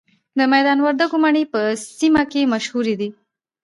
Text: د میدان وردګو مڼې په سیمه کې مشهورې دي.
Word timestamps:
د 0.37 0.39
میدان 0.53 0.77
وردګو 0.81 1.17
مڼې 1.23 1.43
په 1.53 1.59
سیمه 1.99 2.23
کې 2.31 2.49
مشهورې 2.53 2.95
دي. 2.99 3.09